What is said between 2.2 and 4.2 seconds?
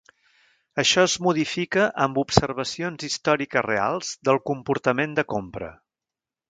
observacions històriques reals